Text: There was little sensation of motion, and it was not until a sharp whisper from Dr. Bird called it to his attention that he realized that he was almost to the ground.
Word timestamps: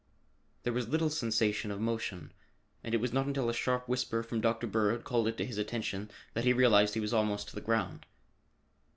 There 0.63 0.73
was 0.73 0.87
little 0.87 1.11
sensation 1.11 1.69
of 1.69 1.79
motion, 1.79 2.31
and 2.83 2.95
it 2.95 2.99
was 2.99 3.13
not 3.13 3.27
until 3.27 3.49
a 3.49 3.53
sharp 3.53 3.87
whisper 3.87 4.23
from 4.23 4.41
Dr. 4.41 4.65
Bird 4.65 5.03
called 5.03 5.27
it 5.27 5.37
to 5.37 5.45
his 5.45 5.59
attention 5.59 6.09
that 6.33 6.43
he 6.43 6.53
realized 6.53 6.93
that 6.93 6.95
he 6.95 6.99
was 7.01 7.13
almost 7.13 7.49
to 7.49 7.53
the 7.55 7.61
ground. 7.61 8.07